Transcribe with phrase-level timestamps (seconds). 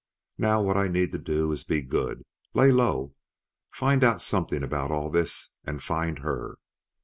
[0.39, 2.23] Now what I need to do is to be good
[2.55, 3.13] lay low
[3.69, 6.57] find out something about all this, and find her!"